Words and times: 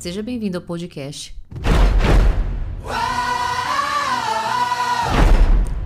Seja 0.00 0.22
bem-vindo 0.22 0.56
ao 0.56 0.64
podcast. 0.64 1.36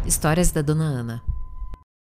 Histórias 0.07 0.53
da 0.53 0.63
Dona 0.63 0.85
Ana. 0.85 1.23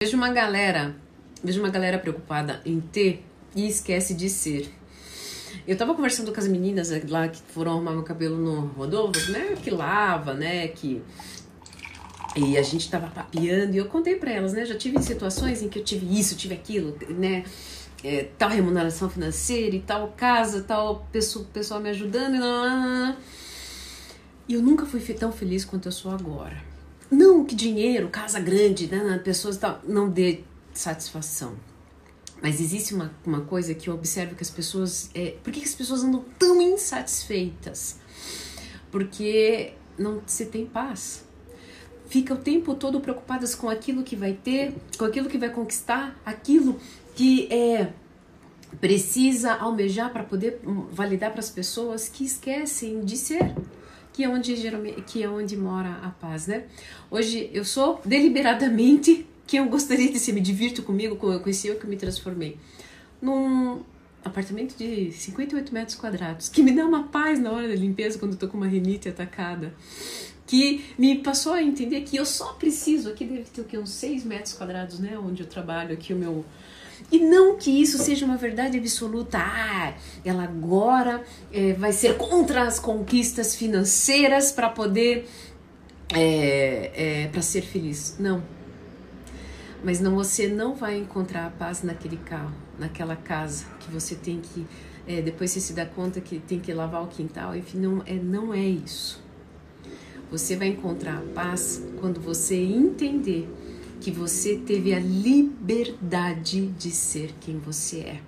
Vejo 0.02 0.16
uma 0.16 0.30
galera, 0.30 0.96
vejo 1.44 1.60
uma 1.60 1.70
galera 1.70 2.00
preocupada 2.00 2.62
em 2.66 2.80
ter 2.80 3.26
e 3.54 3.68
esquece 3.68 4.14
de 4.14 4.30
ser. 4.30 4.74
Eu 5.68 5.78
tava 5.78 5.94
conversando 5.94 6.32
com 6.32 6.40
as 6.40 6.48
meninas 6.48 6.92
lá 7.10 7.28
que 7.28 7.42
foram 7.42 7.74
arrumar 7.74 7.92
meu 7.92 8.04
cabelo 8.04 8.38
no 8.38 8.68
Rodolfo, 8.68 9.30
né? 9.30 9.58
Que 9.62 9.70
lava, 9.70 10.34
né? 10.34 10.70
Que 10.70 11.04
e 12.38 12.58
a 12.58 12.64
gente 12.64 12.90
tava 12.90 13.08
papeando 13.08 13.74
e 13.76 13.80
eu 13.80 13.86
contei 13.88 14.16
para 14.16 14.32
elas, 14.32 14.54
né? 14.54 14.64
Já 14.64 14.78
tive 14.78 15.04
situações 15.04 15.62
em 15.62 15.68
que 15.68 15.80
eu 15.80 15.84
tive 15.84 16.18
isso, 16.18 16.38
tive 16.38 16.54
aquilo, 16.54 16.98
né? 17.10 17.44
É, 18.04 18.30
tal 18.38 18.50
remuneração 18.50 19.10
financeira 19.10 19.76
e 19.76 19.82
tal 19.82 20.14
casa, 20.16 20.62
tal 20.62 21.08
pessoa, 21.12 21.46
pessoal 21.52 21.80
me 21.80 21.90
ajudando 21.90 22.36
e 22.36 22.40
não, 22.40 23.18
E 24.48 24.54
eu 24.54 24.62
nunca 24.62 24.86
fui 24.86 25.00
tão 25.14 25.32
feliz 25.32 25.66
quanto 25.66 25.88
eu 25.88 25.92
sou 25.92 26.12
agora. 26.12 26.64
Não 27.10 27.44
que 27.44 27.56
dinheiro, 27.56 28.10
casa 28.10 28.40
grande, 28.40 28.88
né, 28.88 29.18
pessoas 29.24 29.58
tal, 29.58 29.82
não 29.88 30.10
dê 30.10 30.42
satisfação. 30.74 31.56
Mas 32.42 32.62
existe 32.62 32.94
uma, 32.94 33.12
uma 33.26 33.42
coisa 33.42 33.74
que 33.74 33.90
eu 33.90 33.96
observo 33.96 34.36
que 34.36 34.44
as 34.44 34.50
pessoas. 34.52 35.10
É, 35.16 35.36
por 35.44 35.52
que, 35.52 35.62
que 35.62 35.66
as 35.66 35.74
pessoas 35.74 36.04
andam 36.04 36.24
tão 36.38 36.62
insatisfeitas? 36.62 37.98
Porque 38.92 39.74
não 39.98 40.22
se 40.28 40.46
tem 40.46 40.66
paz 40.66 41.26
fica 42.10 42.34
o 42.34 42.38
tempo 42.38 42.74
todo 42.74 43.00
preocupadas 43.00 43.54
com 43.54 43.70
aquilo 43.70 44.04
que 44.04 44.16
vai 44.16 44.34
ter, 44.34 44.74
com 44.98 45.06
aquilo 45.06 45.30
que 45.30 45.38
vai 45.38 45.50
conquistar, 45.50 46.20
aquilo 46.26 46.80
que 47.18 47.52
é 47.52 47.90
precisa 48.80 49.56
almejar 49.56 50.14
para 50.14 50.24
poder 50.24 50.60
validar 50.92 51.32
para 51.32 51.40
as 51.40 51.50
pessoas 51.50 52.08
que 52.08 52.24
esquecem 52.24 53.04
de 53.04 53.18
ser 53.18 53.56
que 54.14 54.24
é 54.24 54.30
onde 54.30 54.56
geralmente 54.56 55.02
que 55.02 55.24
é 55.24 55.30
onde 55.30 55.58
mora 55.58 56.00
a 56.04 56.10
paz, 56.10 56.46
né? 56.46 56.66
Hoje 57.10 57.50
eu 57.52 57.66
sou 57.66 58.00
deliberadamente 58.06 59.26
que 59.48 59.58
eu 59.58 59.66
gostaria 59.66 60.12
de 60.12 60.20
ser, 60.20 60.34
me 60.34 60.42
divirto 60.42 60.84
comigo, 60.84 61.16
com, 61.16 61.40
com 61.40 61.50
esse 61.50 61.68
eu 61.68 61.80
que 61.80 61.88
me 61.88 61.96
transformei 61.96 62.58
num 63.20 63.82
apartamento 64.24 64.76
de 64.78 65.12
58 65.12 65.74
metros 65.74 65.98
quadrados, 65.98 66.50
que 66.50 66.62
me 66.62 66.72
dá 66.72 66.86
uma 66.86 67.08
paz 67.08 67.40
na 67.40 67.52
hora 67.52 67.68
da 67.68 67.76
limpeza 67.76 68.20
quando 68.20 68.34
eu 68.34 68.40
tô 68.40 68.48
com 68.48 68.58
uma 68.58 68.68
rinite 68.68 69.08
atacada 69.10 69.74
que 70.48 70.86
me 70.98 71.18
passou 71.18 71.54
a 71.54 71.62
entender 71.62 72.02
que 72.02 72.16
eu 72.16 72.26
só 72.26 72.54
preciso, 72.54 73.10
aqui 73.10 73.26
deve 73.26 73.44
ter 73.44 73.62
o 73.62 73.66
que, 73.66 73.78
uns 73.78 73.92
6 73.92 74.24
metros 74.24 74.54
quadrados, 74.54 74.98
né, 74.98 75.20
onde 75.20 75.44
eu 75.44 75.48
trabalho, 75.48 75.94
aqui 75.94 76.14
o 76.14 76.18
meu... 76.18 76.46
E 77.12 77.20
não 77.20 77.58
que 77.58 77.70
isso 77.70 78.00
seja 78.00 78.26
uma 78.26 78.38
verdade 78.38 78.78
absoluta, 78.78 79.38
ah, 79.38 79.94
ela 80.26 80.44
agora 80.44 81.24
é, 81.54 81.74
vai 81.74 81.92
ser 81.92 82.18
contra 82.18 82.64
as 82.64 82.80
conquistas 82.80 83.56
financeiras 83.56 84.52
para 84.52 84.70
poder, 84.70 85.28
é, 86.12 87.26
é, 87.26 87.28
para 87.28 87.42
ser 87.44 87.62
feliz. 87.62 88.16
Não. 88.18 88.42
Mas 89.84 90.00
não, 90.00 90.16
você 90.16 90.48
não 90.48 90.76
vai 90.76 90.98
encontrar 90.98 91.48
a 91.48 91.50
paz 91.50 91.84
naquele 91.84 92.18
carro, 92.18 92.54
naquela 92.80 93.16
casa 93.16 93.66
que 93.80 93.92
você 93.92 94.16
tem 94.16 94.40
que, 94.42 94.66
é, 95.08 95.22
depois 95.22 95.52
você 95.52 95.60
se 95.60 95.74
dá 95.74 95.86
conta 95.86 96.20
que 96.20 96.40
tem 96.40 96.60
que 96.60 96.74
lavar 96.74 97.04
o 97.04 97.08
quintal, 97.08 97.56
enfim, 97.56 97.80
não 97.80 98.04
é, 98.06 98.14
não 98.14 98.54
é 98.54 98.66
isso 98.66 99.28
você 100.30 100.56
vai 100.56 100.68
encontrar 100.68 101.18
a 101.18 101.34
paz 101.34 101.82
quando 102.00 102.20
você 102.20 102.56
entender 102.56 103.50
que 104.00 104.12
você 104.12 104.58
teve 104.58 104.94
a 104.94 105.00
liberdade 105.00 106.68
de 106.68 106.92
ser 106.92 107.34
quem 107.40 107.58
você 107.58 108.00
é. 108.00 108.22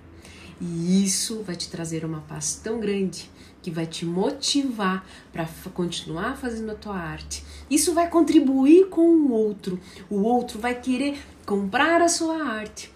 E 0.60 1.04
isso 1.04 1.42
vai 1.42 1.56
te 1.56 1.70
trazer 1.70 2.04
uma 2.04 2.20
paz 2.20 2.60
tão 2.62 2.80
grande 2.80 3.30
que 3.62 3.70
vai 3.70 3.86
te 3.86 4.04
motivar 4.04 5.06
para 5.32 5.46
continuar 5.72 6.36
fazendo 6.36 6.72
a 6.72 6.74
tua 6.74 6.96
arte. 6.96 7.44
Isso 7.70 7.94
vai 7.94 8.08
contribuir 8.08 8.88
com 8.88 9.02
o 9.02 9.32
outro. 9.32 9.78
O 10.08 10.22
outro 10.22 10.58
vai 10.58 10.74
querer 10.74 11.18
comprar 11.50 12.00
a 12.00 12.08
sua 12.08 12.44
arte. 12.44 12.92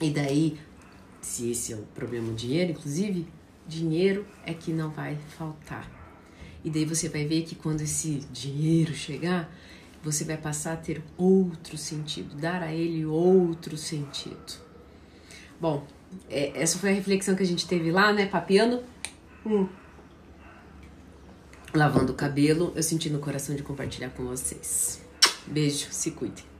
E 0.00 0.10
daí, 0.10 0.58
se 1.20 1.52
esse 1.52 1.72
é 1.72 1.76
o 1.76 1.82
problema 1.94 2.26
do 2.26 2.34
dinheiro, 2.34 2.72
inclusive, 2.72 3.28
dinheiro 3.64 4.26
é 4.44 4.52
que 4.52 4.72
não 4.72 4.90
vai 4.90 5.16
faltar. 5.38 5.88
E 6.64 6.68
daí 6.68 6.84
você 6.84 7.08
vai 7.08 7.24
ver 7.26 7.44
que 7.44 7.54
quando 7.54 7.82
esse 7.82 8.26
dinheiro 8.32 8.92
chegar, 8.92 9.48
você 10.02 10.24
vai 10.24 10.36
passar 10.36 10.72
a 10.72 10.76
ter 10.76 11.00
outro 11.16 11.78
sentido, 11.78 12.34
dar 12.34 12.60
a 12.60 12.72
ele 12.72 13.06
outro 13.06 13.76
sentido. 13.76 14.60
Bom, 15.60 15.86
é, 16.28 16.60
essa 16.60 16.80
foi 16.80 16.90
a 16.90 16.92
reflexão 16.92 17.36
que 17.36 17.44
a 17.44 17.46
gente 17.46 17.68
teve 17.68 17.92
lá, 17.92 18.12
né? 18.12 18.26
Papiando. 18.26 18.82
Hum. 19.46 19.68
Lavando 21.72 22.10
o 22.10 22.16
cabelo, 22.16 22.72
eu 22.74 22.82
senti 22.82 23.08
no 23.08 23.20
coração 23.20 23.54
de 23.54 23.62
compartilhar 23.62 24.10
com 24.10 24.24
vocês. 24.24 25.00
Beijo, 25.46 25.86
se 25.92 26.10
cuidem. 26.10 26.55